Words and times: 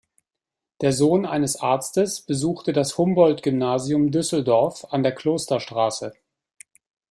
Der 0.81 0.93
Sohn 0.93 1.27
eines 1.27 1.57
Arztes 1.57 2.21
besuchte 2.23 2.73
das 2.73 2.97
Humboldt-Gymnasium 2.97 4.09
Düsseldorf 4.09 4.83
an 4.89 5.03
der 5.03 5.13
Klosterstraße. 5.13 6.15